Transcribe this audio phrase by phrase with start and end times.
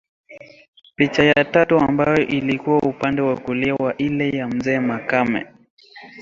[0.95, 5.47] Picha ya tatu ambayo ilikuwa upande wa kulia wa ile ya mzee makame